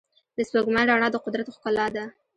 د 0.37 0.39
سپوږمۍ 0.47 0.83
رڼا 0.89 1.07
د 1.11 1.17
قدرت 1.25 1.47
ښکلا 1.55 1.87
ده. 1.95 2.05